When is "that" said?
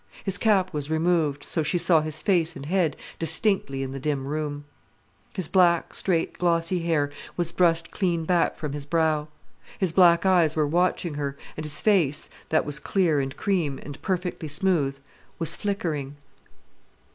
12.49-12.65